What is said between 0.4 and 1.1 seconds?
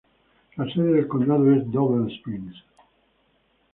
La sede de